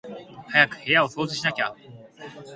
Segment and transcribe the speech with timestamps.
[0.51, 1.75] 早く部屋を掃除しなきゃ